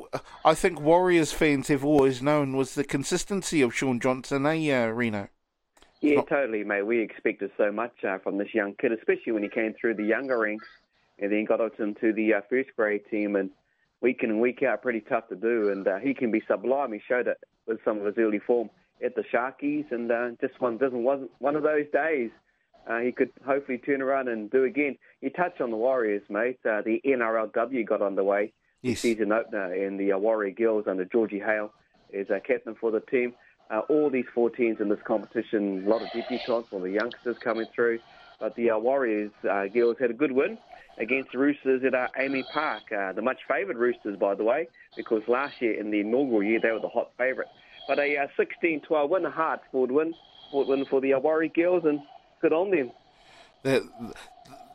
I 0.43 0.55
think 0.55 0.81
Warriors 0.81 1.31
fans 1.31 1.67
have 1.67 1.85
always 1.85 2.21
known 2.21 2.55
was 2.55 2.73
the 2.73 2.83
consistency 2.83 3.61
of 3.61 3.75
Shaun 3.75 3.99
Johnson, 3.99 4.45
eh, 4.45 4.71
uh, 4.71 4.87
Reno? 4.87 5.27
Yeah, 6.01 6.15
Not... 6.15 6.27
totally, 6.27 6.63
mate. 6.63 6.83
We 6.83 6.99
expected 7.01 7.51
so 7.57 7.71
much 7.71 8.03
uh, 8.03 8.19
from 8.19 8.37
this 8.37 8.53
young 8.53 8.73
kid, 8.75 8.91
especially 8.91 9.33
when 9.33 9.43
he 9.43 9.49
came 9.49 9.73
through 9.73 9.95
the 9.95 10.05
younger 10.05 10.39
ranks 10.39 10.67
and 11.19 11.31
then 11.31 11.45
got 11.45 11.61
up 11.61 11.79
into 11.79 12.13
the 12.13 12.35
uh, 12.35 12.41
first 12.49 12.69
grade 12.75 13.01
team. 13.11 13.35
And 13.35 13.49
week 14.01 14.21
in 14.23 14.29
and 14.29 14.41
week 14.41 14.63
out, 14.63 14.81
pretty 14.81 15.01
tough 15.01 15.27
to 15.29 15.35
do. 15.35 15.69
And 15.69 15.87
uh, 15.87 15.97
he 15.97 16.13
can 16.13 16.31
be 16.31 16.41
sublime. 16.47 16.93
He 16.93 17.01
showed 17.07 17.27
it 17.27 17.37
with 17.67 17.79
some 17.83 17.99
of 17.99 18.05
his 18.05 18.15
early 18.17 18.39
form 18.39 18.69
at 19.03 19.15
the 19.15 19.23
Sharkies, 19.33 19.91
and 19.91 20.11
uh, 20.11 20.29
just 20.41 20.59
one 20.59 20.77
doesn't 20.77 21.03
wasn't 21.03 21.31
one 21.39 21.55
of 21.55 21.63
those 21.63 21.85
days. 21.93 22.31
Uh, 22.89 22.99
he 22.99 23.11
could 23.11 23.31
hopefully 23.45 23.77
turn 23.77 24.01
around 24.01 24.27
and 24.27 24.49
do 24.49 24.63
again. 24.63 24.97
You 25.21 25.29
touched 25.29 25.61
on 25.61 25.69
the 25.69 25.77
Warriors, 25.77 26.23
mate. 26.29 26.59
Uh, 26.65 26.81
the 26.81 27.01
NRLW 27.05 27.85
got 27.85 28.01
underway 28.01 28.51
yes. 28.81 28.99
season 28.99 29.31
opener 29.31 29.73
in 29.73 29.97
the 29.97 30.13
uh, 30.13 30.17
Warrior 30.17 30.53
Girls 30.53 30.85
under 30.87 31.05
Georgie 31.05 31.39
Hale 31.39 31.71
is 32.11 32.29
uh, 32.29 32.39
captain 32.45 32.75
for 32.75 32.91
the 32.91 33.01
team. 33.01 33.33
Uh, 33.69 33.79
all 33.89 34.09
these 34.09 34.25
four 34.33 34.49
teams 34.49 34.79
in 34.79 34.89
this 34.89 34.99
competition, 35.05 35.83
a 35.85 35.89
lot 35.89 36.01
of 36.01 36.07
debutants, 36.09 36.65
all 36.71 36.79
the 36.79 36.89
youngsters 36.89 37.37
coming 37.43 37.67
through. 37.75 37.99
But 38.39 38.55
the 38.55 38.71
uh, 38.71 38.77
Warriors 38.77 39.31
uh, 39.49 39.67
girls 39.67 39.97
had 39.99 40.09
a 40.09 40.13
good 40.13 40.31
win 40.31 40.57
against 40.97 41.31
the 41.31 41.37
Roosters 41.37 41.83
at 41.85 41.93
uh, 41.93 42.07
AAMI 42.19 42.43
Park. 42.53 42.83
Uh, 42.91 43.13
the 43.13 43.21
much 43.21 43.39
favoured 43.47 43.77
Roosters, 43.77 44.17
by 44.17 44.33
the 44.33 44.43
way, 44.43 44.67
because 44.95 45.21
last 45.27 45.61
year 45.61 45.79
in 45.79 45.91
the 45.91 45.99
inaugural 45.99 46.43
year 46.43 46.59
they 46.61 46.71
were 46.71 46.79
the 46.79 46.89
hot 46.89 47.11
favourite. 47.17 47.49
But 47.87 47.99
a 47.99 48.17
uh, 48.17 48.27
16-12 48.37 49.09
win, 49.09 49.25
a 49.25 49.31
hard 49.31 49.59
fought 49.71 49.91
win, 49.91 50.13
fought 50.51 50.67
win 50.67 50.85
for 50.85 51.01
the 51.01 51.13
uh, 51.13 51.19
Warrior 51.19 51.51
girls, 51.53 51.83
and 51.85 51.99
good 52.41 52.53
on 52.53 52.71
them. 52.71 52.91
The, 53.63 53.87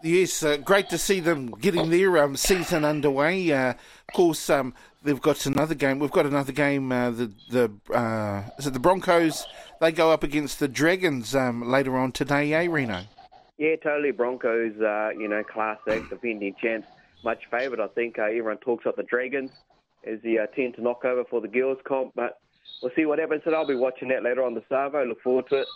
yes, 0.02 0.42
uh, 0.42 0.56
great 0.58 0.88
to 0.90 0.98
see 0.98 1.20
them 1.20 1.50
getting 1.50 1.90
their 1.90 2.18
um, 2.22 2.36
season 2.36 2.84
underway. 2.84 3.50
Uh, 3.50 3.70
of 3.70 4.14
course, 4.14 4.50
um, 4.50 4.74
they've 5.04 5.20
got 5.20 5.46
another 5.46 5.74
game. 5.74 5.98
We've 5.98 6.10
got 6.10 6.26
another 6.26 6.52
game. 6.52 6.90
Uh, 6.90 7.10
the 7.10 7.32
the 7.50 7.94
uh, 7.94 8.42
is 8.58 8.66
it 8.66 8.72
the 8.72 8.80
Broncos? 8.80 9.46
They 9.80 9.92
go 9.92 10.10
up 10.10 10.22
against 10.22 10.58
the 10.58 10.68
Dragons 10.68 11.34
um, 11.34 11.70
later 11.70 11.96
on 11.96 12.12
today, 12.12 12.52
eh, 12.54 12.66
Reno? 12.68 13.02
Yeah, 13.58 13.76
totally. 13.76 14.10
Broncos, 14.10 14.80
uh, 14.80 15.10
you 15.16 15.28
know, 15.28 15.44
class 15.44 15.78
act, 15.88 16.08
defending 16.10 16.54
champs, 16.60 16.88
much 17.22 17.42
favoured. 17.50 17.80
I 17.80 17.88
think 17.88 18.18
uh, 18.18 18.22
everyone 18.22 18.56
talks 18.58 18.84
about 18.84 18.96
the 18.96 19.04
Dragons 19.04 19.50
as 20.06 20.20
the 20.22 20.40
uh, 20.40 20.46
team 20.48 20.72
to 20.74 20.82
knock 20.82 21.04
over 21.04 21.24
for 21.24 21.40
the 21.40 21.48
girls 21.48 21.78
comp, 21.84 22.12
but 22.14 22.40
we'll 22.82 22.92
see 22.96 23.06
what 23.06 23.18
happens. 23.18 23.42
And 23.46 23.54
I'll 23.54 23.66
be 23.66 23.76
watching 23.76 24.08
that 24.08 24.22
later 24.22 24.42
on 24.42 24.54
the 24.54 24.62
Savo. 24.68 25.04
Look 25.04 25.22
forward 25.22 25.46
to 25.50 25.60
it. 25.60 25.68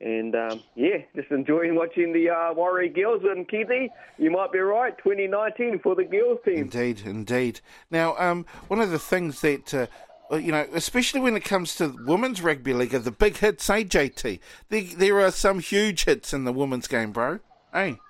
And 0.00 0.34
um, 0.34 0.62
yeah, 0.74 0.98
just 1.14 1.30
enjoying 1.30 1.74
watching 1.74 2.12
the 2.12 2.28
uh, 2.28 2.52
Warrior 2.52 2.92
girls. 2.92 3.22
And 3.24 3.48
Keithy, 3.48 3.88
you 4.18 4.30
might 4.30 4.52
be 4.52 4.58
right, 4.58 4.96
2019 4.98 5.78
for 5.78 5.94
the 5.94 6.04
girls 6.04 6.38
team. 6.44 6.58
Indeed, 6.58 7.02
indeed. 7.04 7.60
Now, 7.90 8.16
um, 8.18 8.44
one 8.68 8.80
of 8.80 8.90
the 8.90 8.98
things 8.98 9.40
that. 9.40 9.72
Uh, 9.72 9.86
you 10.32 10.50
know, 10.50 10.66
especially 10.74 11.20
when 11.20 11.36
it 11.36 11.44
comes 11.44 11.76
to 11.76 11.96
women's 12.04 12.42
rugby 12.42 12.74
league, 12.74 12.90
the 12.90 13.12
big 13.12 13.36
hits, 13.36 13.70
eh, 13.70 13.84
JT? 13.84 14.40
There, 14.70 14.82
there 14.96 15.20
are 15.20 15.30
some 15.30 15.60
huge 15.60 16.04
hits 16.04 16.32
in 16.32 16.42
the 16.42 16.52
women's 16.52 16.88
game, 16.88 17.12
bro. 17.12 17.38
Hey. 17.72 18.00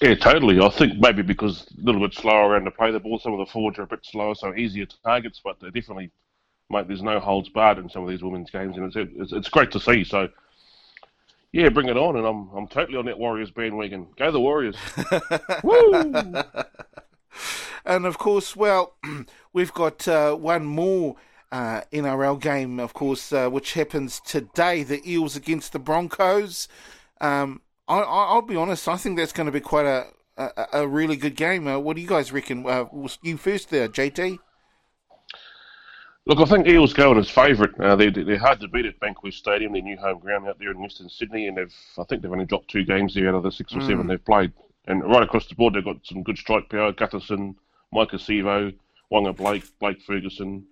Yeah, 0.00 0.14
totally. 0.14 0.60
I 0.60 0.68
think 0.68 0.98
maybe 0.98 1.22
because 1.22 1.66
a 1.76 1.84
little 1.84 2.00
bit 2.00 2.14
slower 2.14 2.50
around 2.50 2.64
to 2.64 2.70
play 2.70 2.90
the 2.90 3.00
ball, 3.00 3.18
some 3.18 3.32
of 3.32 3.38
the 3.38 3.50
forwards 3.50 3.78
are 3.78 3.82
a 3.82 3.86
bit 3.86 4.04
slower, 4.04 4.34
so 4.34 4.54
easier 4.54 4.86
targets, 5.04 5.40
but 5.42 5.58
they 5.60 5.70
definitely, 5.70 6.10
mate, 6.70 6.86
there's 6.86 7.02
no 7.02 7.18
holds 7.18 7.48
barred 7.48 7.78
in 7.78 7.88
some 7.88 8.02
of 8.02 8.08
these 8.08 8.22
women's 8.22 8.50
games, 8.50 8.76
and 8.76 8.86
it's, 8.86 8.96
it's, 8.96 9.32
it's 9.32 9.48
great 9.48 9.70
to 9.72 9.80
see. 9.80 10.04
So 10.04 10.28
Yeah, 11.52 11.70
bring 11.70 11.88
it 11.88 11.96
on, 11.96 12.16
and 12.16 12.26
I'm 12.26 12.48
I'm 12.50 12.68
totally 12.68 12.98
on 12.98 13.06
that 13.06 13.18
Warriors 13.18 13.50
bandwagon. 13.50 14.08
Go 14.16 14.30
the 14.30 14.40
Warriors! 14.40 14.76
Woo! 15.62 16.12
And 17.84 18.04
of 18.04 18.18
course, 18.18 18.54
well, 18.54 18.96
we've 19.52 19.72
got 19.72 20.06
uh, 20.06 20.34
one 20.34 20.66
more 20.66 21.16
uh, 21.50 21.82
NRL 21.90 22.38
game, 22.40 22.78
of 22.78 22.92
course, 22.92 23.32
uh, 23.32 23.48
which 23.48 23.72
happens 23.72 24.20
today. 24.20 24.82
The 24.82 25.00
Eels 25.10 25.36
against 25.36 25.72
the 25.72 25.78
Broncos. 25.78 26.68
Um, 27.20 27.62
I, 27.88 28.34
will 28.34 28.42
be 28.42 28.56
honest. 28.56 28.86
I 28.86 28.98
think 28.98 29.16
that's 29.16 29.32
going 29.32 29.46
to 29.46 29.52
be 29.52 29.60
quite 29.60 29.86
a 29.86 30.08
a, 30.38 30.66
a 30.72 30.88
really 30.88 31.16
good 31.16 31.36
game. 31.36 31.66
Uh, 31.66 31.78
what 31.78 31.96
do 31.96 32.02
you 32.02 32.08
guys 32.08 32.32
reckon? 32.32 32.64
Uh, 32.66 32.84
you 33.22 33.36
first 33.36 33.70
there, 33.70 33.88
JT. 33.88 34.38
Look, 36.28 36.40
I 36.40 36.44
think 36.44 36.68
Eels 36.68 36.92
go 36.92 37.04
going 37.04 37.18
as 37.18 37.30
favourite. 37.30 37.80
Uh, 37.80 37.96
they, 37.96 38.10
they're 38.10 38.38
hard 38.38 38.60
to 38.60 38.68
beat 38.68 38.84
at 38.84 39.00
Bankwest 39.00 39.38
Stadium, 39.38 39.72
their 39.72 39.80
new 39.80 39.96
home 39.96 40.18
ground 40.18 40.46
out 40.46 40.58
there 40.58 40.70
in 40.70 40.78
Western 40.78 41.08
Sydney, 41.08 41.48
and 41.48 41.56
they've 41.56 41.74
I 41.96 42.04
think 42.04 42.20
they've 42.20 42.30
only 42.30 42.44
dropped 42.44 42.68
two 42.68 42.84
games 42.84 43.14
there 43.14 43.30
out 43.30 43.36
of 43.36 43.42
the 43.44 43.50
six 43.50 43.74
or 43.74 43.80
seven 43.80 44.04
mm. 44.04 44.08
they've 44.08 44.24
played. 44.26 44.52
And 44.86 45.02
right 45.02 45.22
across 45.22 45.46
the 45.46 45.54
board, 45.54 45.72
they've 45.72 45.84
got 45.84 46.04
some 46.04 46.22
good 46.22 46.36
strike 46.36 46.68
power. 46.68 46.92
Gutherson, 46.92 47.54
Maika 47.94 48.16
Sivo, 48.16 48.74
Waqa 49.10 49.34
Blake, 49.34 49.64
Blake 49.78 50.02
Ferguson, 50.02 50.66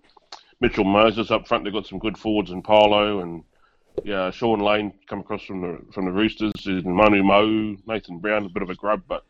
Mitchell 0.60 0.84
Moses 0.84 1.30
up 1.30 1.48
front. 1.48 1.64
They've 1.64 1.72
got 1.72 1.86
some 1.86 2.00
good 2.00 2.18
forwards 2.18 2.50
in 2.50 2.60
Paulo 2.60 3.20
and 3.20 3.42
yeah, 4.04 4.30
Shaun 4.30 4.60
Lane 4.60 4.92
come 5.08 5.20
across 5.20 5.42
from 5.42 5.62
the 5.62 5.80
from 5.90 6.04
the 6.04 6.12
Roosters, 6.12 6.66
and 6.66 6.84
Manu 6.84 7.22
Ma'u, 7.22 7.78
Nathan 7.86 8.18
Brown, 8.18 8.44
a 8.44 8.50
bit 8.50 8.62
of 8.62 8.68
a 8.68 8.74
grub, 8.74 9.02
but 9.08 9.24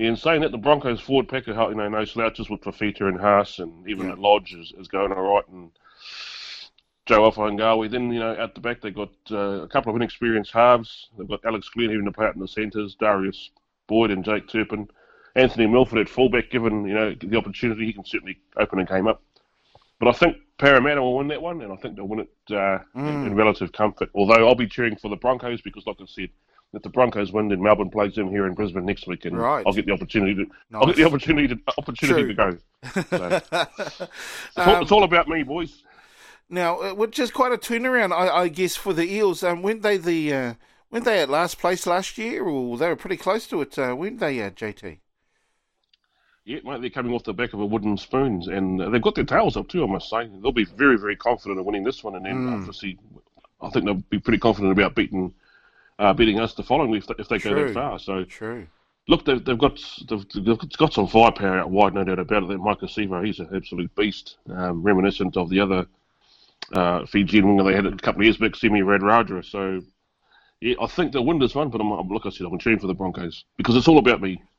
yeah, 0.00 0.08
in 0.08 0.16
saying 0.16 0.40
that, 0.40 0.50
the 0.50 0.58
Broncos 0.58 1.00
forward 1.00 1.28
pack 1.28 1.46
are 1.48 1.70
you 1.70 1.74
know 1.74 1.88
no 1.88 2.04
slouches 2.04 2.48
with 2.48 2.62
Fifita 2.62 3.02
and 3.02 3.20
Haas, 3.20 3.58
and 3.58 3.86
even 3.88 4.08
yeah. 4.08 4.14
Lodge 4.16 4.54
is, 4.54 4.72
is 4.78 4.88
going 4.88 5.12
all 5.12 5.34
right, 5.34 5.48
and 5.48 5.70
Joe 7.06 7.30
Ofahengaue. 7.30 7.90
Then 7.90 8.10
you 8.10 8.20
know 8.20 8.32
at 8.32 8.54
the 8.54 8.60
back 8.60 8.80
they 8.80 8.90
got 8.90 9.10
uh, 9.30 9.62
a 9.62 9.68
couple 9.68 9.90
of 9.90 9.96
inexperienced 9.96 10.52
halves. 10.52 11.10
They've 11.18 11.28
got 11.28 11.44
Alex 11.44 11.68
Glenn 11.68 11.90
even 11.90 12.06
to 12.06 12.12
play 12.12 12.26
out 12.26 12.34
in 12.34 12.40
the 12.40 12.48
centres, 12.48 12.94
Darius 12.94 13.50
Boyd 13.88 14.10
and 14.10 14.24
Jake 14.24 14.48
Turpin. 14.48 14.88
Anthony 15.36 15.66
Milford 15.66 15.98
at 15.98 16.08
fullback, 16.08 16.50
given 16.50 16.86
you 16.86 16.94
know 16.94 17.14
the 17.14 17.36
opportunity, 17.36 17.84
he 17.84 17.92
can 17.92 18.04
certainly 18.04 18.38
open 18.56 18.78
a 18.78 18.84
game 18.84 19.06
up. 19.06 19.22
But 19.98 20.08
I 20.08 20.12
think 20.12 20.38
Parramatta 20.56 21.02
will 21.02 21.18
win 21.18 21.28
that 21.28 21.42
one, 21.42 21.60
and 21.60 21.72
I 21.72 21.76
think 21.76 21.96
they'll 21.96 22.08
win 22.08 22.20
it 22.20 22.30
uh, 22.50 22.78
mm. 22.96 23.08
in, 23.08 23.26
in, 23.26 23.34
relative 23.34 23.70
comfort. 23.72 24.08
Although 24.14 24.48
I'll 24.48 24.54
be 24.54 24.66
cheering 24.66 24.96
for 24.96 25.08
the 25.08 25.16
Broncos 25.16 25.60
because, 25.60 25.86
like 25.86 25.96
I 26.00 26.06
said, 26.06 26.30
if 26.72 26.82
the 26.82 26.88
Broncos 26.88 27.32
win, 27.32 27.48
then 27.48 27.62
Melbourne 27.62 27.90
plays 27.90 28.14
them 28.14 28.30
here 28.30 28.46
in 28.46 28.54
Brisbane 28.54 28.84
next 28.84 29.06
week, 29.06 29.24
and 29.24 29.36
right. 29.36 29.64
I'll 29.66 29.72
get 29.72 29.86
the 29.86 29.92
opportunity 29.92 30.34
to 30.34 30.42
nice. 30.70 30.80
I'll 30.80 30.86
get 30.86 30.96
the 30.96 31.04
opportunity 31.04 31.48
to 31.48 31.58
opportunity 31.78 32.28
to 32.28 32.34
go. 32.34 32.58
So, 32.92 33.00
it's, 33.12 34.00
all, 34.56 34.76
um, 34.76 34.82
it's, 34.82 34.92
all, 34.92 35.04
about 35.04 35.28
me, 35.28 35.42
boys. 35.42 35.82
Now, 36.48 36.80
uh, 36.80 36.94
which 36.94 37.18
is 37.18 37.30
quite 37.30 37.52
a 37.52 37.58
turnaround, 37.58 38.12
I, 38.12 38.28
I 38.28 38.48
guess, 38.48 38.76
for 38.76 38.92
the 38.92 39.10
Eels. 39.10 39.42
Um, 39.42 39.62
weren't 39.62 39.82
they 39.82 39.96
the 39.96 40.32
uh, 40.32 40.54
weren't 40.90 41.04
they 41.04 41.20
at 41.20 41.28
last 41.28 41.58
place 41.58 41.86
last 41.86 42.18
year, 42.18 42.44
or 42.44 42.78
they 42.78 42.88
were 42.88 42.96
pretty 42.96 43.16
close 43.16 43.46
to 43.48 43.60
it? 43.62 43.76
Uh, 43.76 43.96
weren't 43.98 44.20
they, 44.20 44.40
uh, 44.40 44.50
JT? 44.50 44.98
Yeah, 46.44 46.60
mate, 46.64 46.80
they're 46.80 46.90
coming 46.90 47.12
off 47.12 47.24
the 47.24 47.34
back 47.34 47.52
of 47.52 47.60
a 47.60 47.66
wooden 47.66 47.96
spoons, 47.96 48.48
and 48.48 48.80
they've 48.92 49.02
got 49.02 49.14
their 49.14 49.24
tails 49.24 49.56
up 49.56 49.68
too. 49.68 49.84
I 49.84 49.86
must 49.86 50.08
say, 50.08 50.28
they'll 50.40 50.52
be 50.52 50.64
very, 50.64 50.98
very 50.98 51.16
confident 51.16 51.60
of 51.60 51.66
winning 51.66 51.84
this 51.84 52.02
one, 52.02 52.14
and 52.14 52.24
then 52.24 52.46
mm. 52.46 52.58
obviously, 52.58 52.98
I 53.60 53.70
think 53.70 53.84
they'll 53.84 53.94
be 53.94 54.18
pretty 54.18 54.38
confident 54.38 54.72
about 54.72 54.94
beating 54.94 55.34
uh, 56.00 56.12
beating 56.14 56.40
us 56.40 56.54
the 56.54 56.62
following 56.62 56.90
week 56.90 57.02
if 57.02 57.08
they, 57.08 57.14
if 57.22 57.28
they 57.28 57.38
go 57.38 57.66
that 57.66 57.74
far. 57.74 57.98
So 57.98 58.24
true. 58.24 58.66
Look, 59.06 59.24
they've, 59.24 59.44
they've 59.44 59.58
got 59.58 59.78
they've, 60.08 60.24
they've, 60.34 60.58
got 60.78 60.92
some 60.94 61.06
firepower 61.06 61.58
out 61.58 61.70
wide, 61.70 61.94
no 61.94 62.04
doubt 62.04 62.18
about 62.18 62.44
it. 62.44 62.48
That 62.48 62.58
Maika 62.58 62.84
Sivo, 62.84 63.24
he's 63.24 63.38
an 63.38 63.50
absolute 63.54 63.94
beast, 63.94 64.36
um, 64.50 64.82
reminiscent 64.82 65.36
of 65.36 65.50
the 65.50 65.60
other 65.60 65.86
uh, 66.72 67.06
Fijian 67.06 67.46
winger 67.46 67.64
they 67.64 67.74
had 67.74 67.86
a 67.86 67.96
couple 67.96 68.22
of 68.22 68.24
years 68.24 68.38
back, 68.38 68.56
Semi 68.56 68.80
Radradra. 68.80 69.44
So 69.44 69.80
yeah, 70.60 70.74
I 70.80 70.86
think 70.86 71.12
they'll 71.12 71.24
win 71.24 71.38
this 71.38 71.54
one, 71.54 71.68
but 71.70 71.80
I'm, 71.80 71.90
like 72.08 72.26
I 72.26 72.30
said, 72.30 72.46
I'm 72.46 72.58
cheering 72.58 72.78
for 72.78 72.86
the 72.86 72.94
Broncos 72.94 73.44
because 73.56 73.76
it's 73.76 73.88
all 73.88 73.98
about 73.98 74.22
me. 74.22 74.42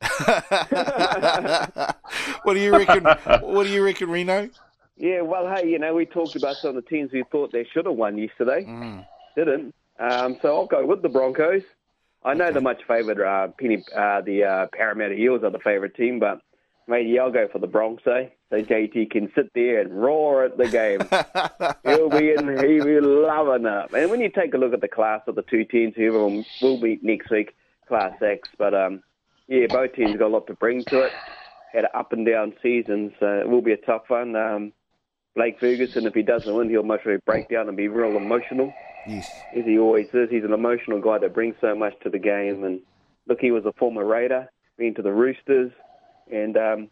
what 2.42 2.54
do 2.54 2.60
you 2.60 2.76
reckon? 2.76 3.04
what 3.40 3.64
do 3.64 3.70
you 3.70 3.84
reckon, 3.84 4.10
Reno? 4.10 4.48
Yeah, 4.96 5.22
well, 5.22 5.52
hey, 5.52 5.68
you 5.68 5.78
know, 5.78 5.94
we 5.94 6.04
talked 6.06 6.36
about 6.36 6.56
some 6.56 6.76
of 6.76 6.84
the 6.84 6.88
teams 6.88 7.10
we 7.12 7.24
thought 7.32 7.52
they 7.52 7.66
should 7.72 7.86
have 7.86 7.96
won 7.96 8.18
yesterday. 8.18 8.64
Mm. 8.64 9.06
Didn't. 9.34 9.74
Um, 9.98 10.36
so 10.42 10.56
I'll 10.56 10.66
go 10.66 10.84
with 10.86 11.02
the 11.02 11.08
Broncos. 11.08 11.62
I 12.24 12.34
know 12.34 12.52
the 12.52 12.60
much 12.60 12.82
favoured 12.86 13.20
uh, 13.20 13.48
Penny, 13.58 13.84
uh, 13.96 14.20
the 14.20 14.44
uh, 14.44 14.66
Parramatta 14.72 15.14
Eels 15.14 15.42
are 15.42 15.50
the 15.50 15.58
favourite 15.58 15.94
team, 15.94 16.20
but 16.20 16.40
maybe 16.86 17.18
I'll 17.18 17.32
go 17.32 17.48
for 17.48 17.58
the 17.58 17.66
Broncos. 17.66 18.06
Eh? 18.06 18.28
So 18.50 18.62
JT 18.62 19.10
can 19.10 19.30
sit 19.34 19.50
there 19.54 19.80
and 19.80 19.92
roar 19.92 20.44
at 20.44 20.56
the 20.56 20.68
game. 20.68 21.00
he'll 21.84 22.10
be 22.10 22.32
in, 22.32 22.48
he'll 22.58 22.84
be 22.84 23.00
loving 23.00 23.66
it. 23.66 23.92
And 23.92 24.10
when 24.10 24.20
you 24.20 24.30
take 24.30 24.54
a 24.54 24.58
look 24.58 24.72
at 24.72 24.80
the 24.80 24.88
class 24.88 25.22
of 25.26 25.34
the 25.34 25.42
two 25.42 25.64
teams, 25.64 25.94
whoever 25.96 26.18
will, 26.18 26.44
will 26.60 26.80
beat 26.80 27.02
next 27.02 27.30
week, 27.30 27.54
Class 27.88 28.12
X. 28.22 28.48
But 28.58 28.74
um, 28.74 29.02
yeah, 29.48 29.66
both 29.68 29.94
teams 29.94 30.16
got 30.16 30.26
a 30.26 30.28
lot 30.28 30.46
to 30.46 30.54
bring 30.54 30.84
to 30.84 31.00
it. 31.02 31.12
Had 31.72 31.86
up 31.94 32.12
and 32.12 32.26
down 32.26 32.52
seasons. 32.62 33.12
Uh, 33.20 33.40
it 33.40 33.48
will 33.48 33.62
be 33.62 33.72
a 33.72 33.78
tough 33.78 34.02
one. 34.08 34.36
Um, 34.36 34.72
Blake 35.34 35.58
Ferguson, 35.58 36.06
if 36.06 36.14
he 36.14 36.22
doesn't 36.22 36.54
win, 36.54 36.68
he'll 36.68 36.82
most 36.82 37.02
probably 37.02 37.20
break 37.24 37.48
down 37.48 37.68
and 37.68 37.76
be 37.76 37.88
real 37.88 38.16
emotional. 38.16 38.72
Yes. 39.06 39.30
As 39.56 39.64
he 39.64 39.78
always 39.78 40.08
is. 40.12 40.30
He's 40.30 40.44
an 40.44 40.52
emotional 40.52 41.00
guy 41.00 41.18
that 41.18 41.34
brings 41.34 41.56
so 41.60 41.74
much 41.74 41.94
to 42.02 42.10
the 42.10 42.18
game. 42.18 42.64
And 42.64 42.80
look, 43.26 43.40
he 43.40 43.50
was 43.50 43.64
a 43.64 43.72
former 43.72 44.04
Raider, 44.04 44.50
been 44.76 44.94
to 44.94 45.02
the 45.02 45.12
Roosters, 45.12 45.72
and 46.30 46.56
um, 46.56 46.90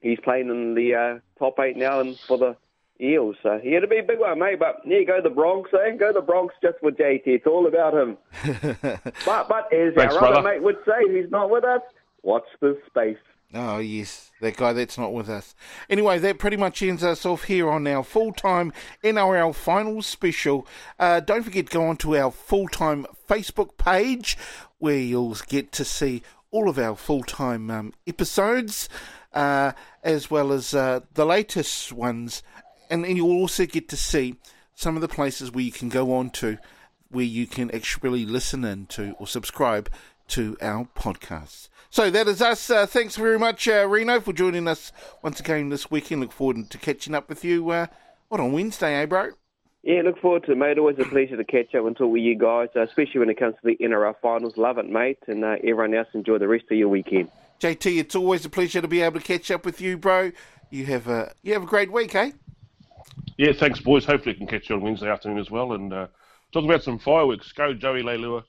he's 0.00 0.18
playing 0.20 0.48
in 0.48 0.74
the 0.74 0.94
uh, 0.94 1.18
top 1.38 1.58
eight 1.60 1.76
now 1.76 2.00
and 2.00 2.18
for 2.18 2.38
the 2.38 2.56
Eels. 3.00 3.36
So 3.42 3.60
he 3.62 3.72
had 3.72 3.80
to 3.80 3.86
be 3.86 3.98
a 3.98 4.02
big 4.02 4.18
one, 4.18 4.38
mate. 4.38 4.58
But 4.58 4.76
there 4.84 5.00
you 5.00 5.06
go, 5.06 5.20
the 5.20 5.30
Bronx, 5.30 5.70
eh? 5.74 5.96
Go 5.96 6.12
the 6.12 6.20
Bronx 6.20 6.54
just 6.62 6.78
for 6.80 6.90
JT. 6.90 7.22
It's 7.26 7.46
all 7.46 7.66
about 7.66 7.94
him. 7.94 8.16
but, 9.24 9.48
but 9.48 9.72
as 9.72 9.94
Thanks, 9.94 10.14
our 10.14 10.20
brother. 10.20 10.38
other 10.38 10.42
mate 10.42 10.62
would 10.62 10.78
say, 10.86 11.12
he's 11.12 11.30
not 11.30 11.50
with 11.50 11.64
us, 11.64 11.82
watch 12.22 12.46
the 12.60 12.78
space. 12.86 13.18
Oh, 13.54 13.78
yes, 13.78 14.32
that 14.40 14.56
guy 14.56 14.72
that's 14.72 14.98
not 14.98 15.12
with 15.12 15.28
us. 15.28 15.54
Anyway, 15.88 16.18
that 16.18 16.38
pretty 16.38 16.56
much 16.56 16.82
ends 16.82 17.04
us 17.04 17.24
off 17.24 17.44
here 17.44 17.70
on 17.70 17.86
our 17.86 18.02
full 18.02 18.32
time 18.32 18.72
NRL 19.04 19.54
Finals 19.54 20.06
special. 20.06 20.66
Uh, 20.98 21.20
don't 21.20 21.44
forget 21.44 21.66
to 21.66 21.72
go 21.72 21.86
on 21.86 21.96
to 21.98 22.16
our 22.16 22.30
full 22.30 22.68
time 22.68 23.06
Facebook 23.28 23.76
page 23.78 24.36
where 24.78 24.98
you'll 24.98 25.36
get 25.48 25.72
to 25.72 25.84
see 25.84 26.22
all 26.50 26.68
of 26.68 26.78
our 26.78 26.96
full 26.96 27.22
time 27.22 27.70
um, 27.70 27.92
episodes 28.06 28.88
uh, 29.32 29.72
as 30.02 30.30
well 30.30 30.52
as 30.52 30.74
uh, 30.74 31.00
the 31.14 31.26
latest 31.26 31.92
ones. 31.92 32.42
And 32.90 33.04
then 33.04 33.16
you'll 33.16 33.40
also 33.40 33.66
get 33.66 33.88
to 33.90 33.96
see 33.96 34.36
some 34.74 34.96
of 34.96 35.02
the 35.02 35.08
places 35.08 35.52
where 35.52 35.64
you 35.64 35.72
can 35.72 35.88
go 35.88 36.14
on 36.14 36.30
to 36.30 36.58
where 37.10 37.24
you 37.24 37.46
can 37.46 37.70
actually 37.70 38.26
listen 38.26 38.64
in 38.64 38.86
to 38.86 39.14
or 39.18 39.26
subscribe 39.26 39.90
to 40.28 40.56
our 40.60 40.88
podcasts. 40.96 41.68
So 41.96 42.10
that 42.10 42.28
is 42.28 42.42
us. 42.42 42.68
Uh, 42.68 42.84
thanks 42.84 43.16
very 43.16 43.38
much, 43.38 43.66
uh, 43.66 43.88
Reno, 43.88 44.20
for 44.20 44.34
joining 44.34 44.68
us 44.68 44.92
once 45.22 45.40
again 45.40 45.70
this 45.70 45.90
weekend. 45.90 46.20
Look 46.20 46.30
forward 46.30 46.68
to 46.68 46.76
catching 46.76 47.14
up 47.14 47.26
with 47.26 47.42
you. 47.42 47.70
Uh, 47.70 47.86
what 48.28 48.38
on 48.38 48.52
Wednesday, 48.52 48.96
eh, 48.96 49.06
bro? 49.06 49.30
Yeah, 49.82 50.02
look 50.02 50.20
forward 50.20 50.44
to 50.44 50.52
it, 50.52 50.58
mate. 50.58 50.76
Always 50.76 50.98
a 50.98 51.06
pleasure 51.06 51.38
to 51.38 51.44
catch 51.44 51.74
up 51.74 51.86
and 51.86 51.96
talk 51.96 52.12
with 52.12 52.20
you 52.20 52.36
guys, 52.36 52.68
uh, 52.76 52.82
especially 52.82 53.20
when 53.20 53.30
it 53.30 53.38
comes 53.38 53.54
to 53.54 53.60
the 53.64 53.78
NRL 53.82 54.14
finals. 54.20 54.58
Love 54.58 54.76
it, 54.76 54.90
mate. 54.90 55.20
And 55.26 55.42
uh, 55.42 55.56
everyone 55.64 55.94
else, 55.94 56.08
enjoy 56.12 56.36
the 56.36 56.48
rest 56.48 56.66
of 56.70 56.76
your 56.76 56.90
weekend. 56.90 57.30
JT, 57.60 57.98
it's 57.98 58.14
always 58.14 58.44
a 58.44 58.50
pleasure 58.50 58.82
to 58.82 58.88
be 58.88 59.00
able 59.00 59.18
to 59.18 59.26
catch 59.26 59.50
up 59.50 59.64
with 59.64 59.80
you, 59.80 59.96
bro. 59.96 60.32
You 60.68 60.84
have 60.84 61.08
a 61.08 61.32
you 61.42 61.54
have 61.54 61.62
a 61.62 61.66
great 61.66 61.90
week, 61.90 62.14
eh? 62.14 62.32
Yeah, 63.38 63.52
thanks, 63.54 63.80
boys. 63.80 64.04
Hopefully, 64.04 64.34
I 64.34 64.38
can 64.38 64.46
catch 64.46 64.68
you 64.68 64.76
on 64.76 64.82
Wednesday 64.82 65.08
afternoon 65.08 65.38
as 65.38 65.50
well 65.50 65.72
and 65.72 65.90
uh, 65.94 66.08
talk 66.52 66.64
about 66.64 66.82
some 66.82 66.98
fireworks. 66.98 67.52
Go, 67.52 67.72
Joey 67.72 68.02
Leilua. 68.02 68.44